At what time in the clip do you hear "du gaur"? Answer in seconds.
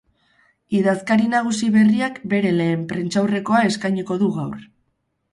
4.23-4.65